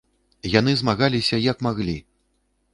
Яны 0.59 0.73
змагаліся 0.79 1.41
як 1.51 1.57
маглі! 1.69 1.97